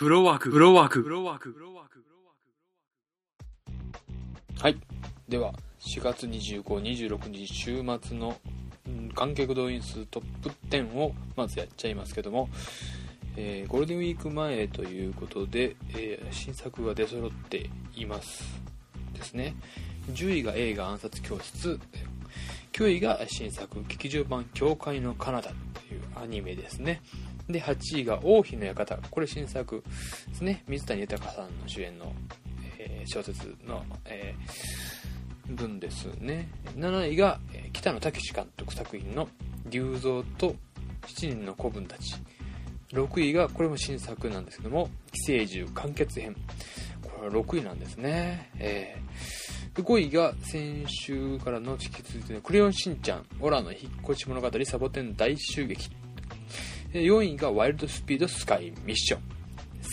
[0.00, 1.88] フロワーク、フロワーク、フロワーク、フロワー
[4.56, 4.62] ク。
[4.62, 4.80] はい。
[5.28, 8.34] では、4月25、26日週末の、
[8.88, 12.48] うん観客動員数トップ10をまずやっちゃいますけども、
[13.36, 18.42] えーゴールデンウィーク前ということで、えー新作が出揃っています
[19.12, 19.54] ですね。
[20.12, 21.78] 10位が映画暗殺教室。
[22.72, 25.54] 9位が新作劇場版教会のカナダと
[25.92, 27.02] いうアニメですね。
[27.52, 28.98] で8位が王妃の館。
[29.10, 29.82] これ新作
[30.28, 30.64] ですね。
[30.68, 32.12] 水谷豊さんの主演の、
[32.78, 34.90] えー小説の、えー
[35.54, 36.48] 分ですね。
[36.76, 39.28] 7位がえ北野武監督作品の
[39.68, 40.54] 「竜蔵と
[41.06, 42.14] 七人の子分たち」
[42.92, 46.36] 6位がこれも新作なんですけども「寄生獣完結編」
[47.02, 48.50] これは6位なんですね。
[48.58, 53.26] えー5位が先週からの引き続いての「クレヨンしんちゃん。
[53.40, 55.90] オラの引っ越し物語サボテン大襲撃」
[56.92, 59.20] 4位が「ワイルドスピードスカイミッション」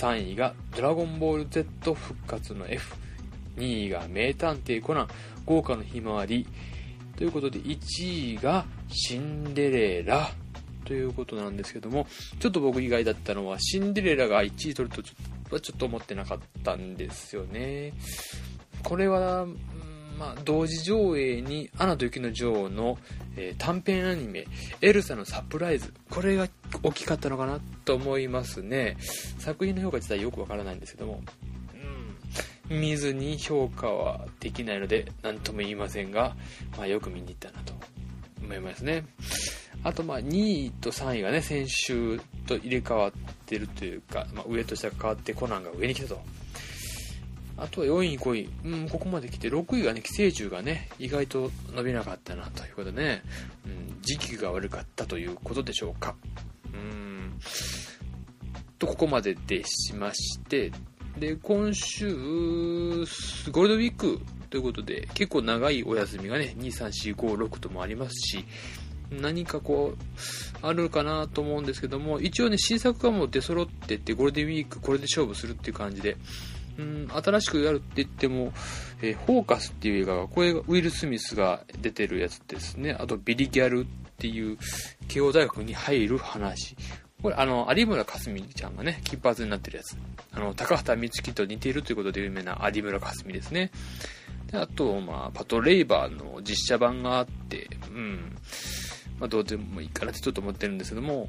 [0.00, 2.96] 3位が「ドラゴンボール Z 復活の F」
[3.56, 5.08] 2位が名探偵コナン
[5.44, 6.46] 豪華のひまわり。
[7.16, 10.30] ということで1位がシンデレラ。
[10.84, 12.06] ということなんですけども
[12.38, 15.12] ちょっと僕意外だったのはシンデレラが1位取るとちょ
[15.48, 17.92] っとちょっと思ってなかったんですよね。
[18.84, 19.46] これは、
[20.18, 22.98] まあ、同時上映に「アナと雪の女王の」
[23.36, 24.46] えー短編アニメ
[24.80, 26.48] 「エルサのサプライズ」これが
[26.82, 28.96] 大きかったのかなと思いますね。
[29.38, 31.22] 作品の評価自体よくわからないんですけども
[32.70, 36.36] うん見ずに評価はできないので何とも言いませんが、
[36.76, 37.74] まあ、よく見に行ったなと
[38.42, 39.04] 思いますね。
[39.84, 43.12] あとまあ2位と3位がね先週と入れ替わっ
[43.44, 46.20] てるというか、まあ、上と下が変わってコナンが上に来たと。
[47.58, 53.22] あとは4位、5位、うん、ここまで来て、6位がね、寄生獣がね、意外と伸びなかったなということでね、
[53.64, 56.14] うん、時期が悪かったということでしょうか。
[56.72, 57.38] うん、
[58.78, 60.70] と、ここまででしまして、
[61.18, 68.44] で、今週、ゴールデンウィークということで、結構長いお休みがね、2、3、4、5、6ともありますし、
[69.10, 76.16] 何かこう、あるかなと思うんですけども、一応ね、新作がもう出揃ってって、ゴールデンウィークこれで勝負するっていう感じで、
[76.78, 78.52] 新しくやるって言っても、
[79.02, 82.96] えーフォーカスっていう映画が、これがウィル・スミスが出てるやつですね。
[82.98, 83.84] あと、ビリギャルっ
[84.18, 84.58] ていう、
[85.08, 86.76] 慶応大学に入る話。
[87.22, 89.96] これ、あの、有村架純ちゃんがね、金髪になってるやつ。
[90.32, 93.70] あの、高畑充希と似ているということで有名な有村架純ですね。
[94.50, 98.36] であと、まあ、パトレイバーの実写版があって、うん。
[99.18, 101.28] まあ、どうでもいいかなってちょっと思ってるんですけども、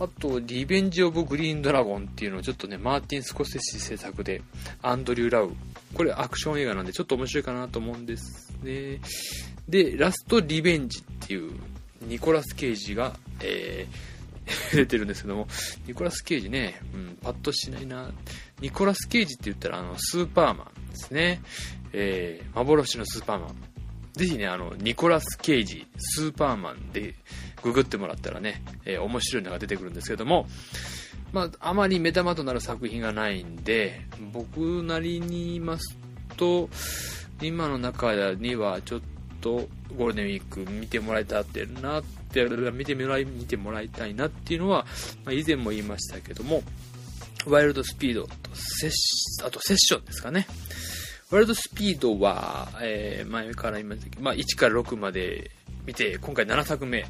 [0.00, 4.42] あと、リベンジ・オブ・グリーン・ドラゴンっていうのをちょっとね、マーティン・スコセッシ制作で、
[4.82, 5.50] アンドリュー・ラウ。
[5.94, 9.00] これアクション映画なんでちょっと面白いかなと思うんですね。
[9.68, 11.52] で、ラスト・リベンジっていう、
[12.02, 14.18] ニコラス・ケイジが、えー
[14.72, 15.46] 出てるんですけども、
[15.86, 18.10] ニコラス・ケイジね、うん、パッとしないな。
[18.60, 21.42] ニコラス・ケイジって言ったら、あの、スーパーマンですね。
[21.92, 23.56] えー、幻のスーパーマン。
[24.18, 27.14] ぜひね、あの、ニコラス・ケイジ、スーパーマンで
[27.62, 30.48] ググってもらったらね、えー面白いのが出てくるんですけども、
[31.32, 34.00] まあ、あまり目玉となる作品がないんで、
[34.32, 35.96] 僕なりに言います
[36.36, 36.68] と、
[37.40, 39.00] 今の中にはちょっ
[39.40, 44.84] とゴールデンウィーク見てもらいたってなって、見てもらい、見てもらいたいなっていうのは、
[45.24, 46.64] まあ、以前も言いましたけども、
[47.46, 50.48] ワイルドスピードとセッ、あとセッションですかね。
[51.30, 55.50] ワイルドスピードは、えー前から言いましたけど、まあ、1から6まで
[55.84, 57.04] 見て、今回7作目。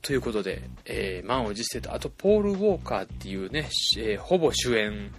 [0.00, 3.68] ということで、えー満を持してと、あと、ポール・ウォーカーっていうね、
[3.98, 5.12] えーほぼ主演、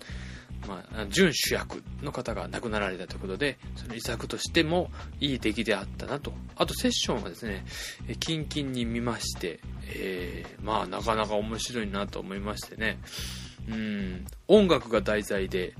[0.67, 4.89] まあ、準主役の方が亡くなられたということで、その遺作としても
[5.19, 6.33] いい出来であったなと。
[6.55, 7.63] あと、セッションはですね、
[8.07, 9.59] えーキンキンに見まして、
[9.95, 12.97] えーまあ、なかなか面白いなと思いましてね、
[13.69, 15.75] うん、音楽が題材で、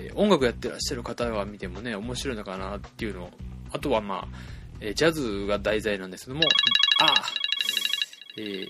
[0.00, 3.30] えー音楽やってらっしゃる方が見てもね、面白いのかなっていうのを、
[3.72, 4.38] あとはまあ、
[4.80, 6.42] えージャズが題材なんですけども、
[7.00, 7.14] ああ、
[8.38, 8.66] えー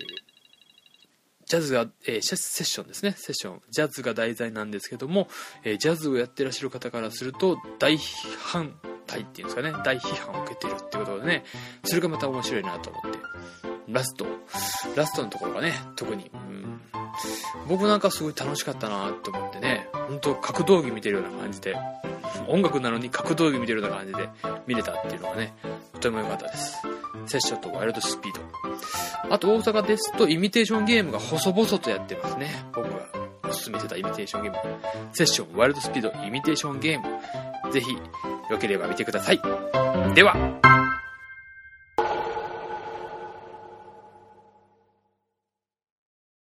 [1.46, 3.62] ジャズが、えーセッションですね、セッション。
[3.70, 5.28] ジャズが題材なんですけども、
[5.64, 7.98] えージャズをやってらっしゃる方からすると、大
[8.38, 11.44] 反対っていうんですかね、大批判を受けてるってことでね、
[11.84, 13.18] それがまた面白いなと思って。
[13.88, 14.24] ラスト、
[14.94, 16.30] ラストのところがね、特に、
[17.68, 21.76] 僕なんかすごい楽しかったなと思ってね、本当格闘技見てるような感じで、
[22.48, 24.28] 音楽なのに格闘技見てるような感じで
[24.66, 25.54] 見れたっていうのがね、
[25.94, 26.78] とても良かったです。
[27.26, 29.34] セッションとワイルドスピード。
[29.34, 32.64] あと大阪ですと、イミテーションゲームが細々とやってますね。
[32.72, 33.06] 僕が
[33.48, 34.58] おすすめしてたイミテーションゲーム。
[35.12, 37.72] セッション、ワイルドスピード、イミテーションゲーム。
[37.72, 37.86] ぜひ、
[38.50, 39.40] 良ければ見てください。
[40.14, 40.79] では、